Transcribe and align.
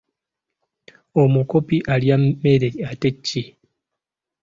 Omukopi 1.21 1.77
alya 1.93 2.15
mmere 2.21 2.69
ate 2.91 3.09
ki? 3.25 3.41